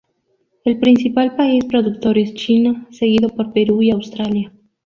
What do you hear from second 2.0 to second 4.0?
es China, seguido por Perú y